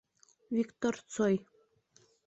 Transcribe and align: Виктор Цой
Виктор 0.57 0.95
Цой 1.11 1.35